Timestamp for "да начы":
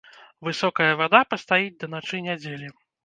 1.85-2.23